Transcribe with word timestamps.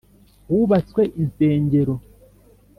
hubatswe 0.47 1.01
insengero 1.21 1.93